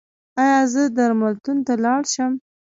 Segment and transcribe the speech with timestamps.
[0.43, 2.33] ایا زه درملتون ته لاړ شم؟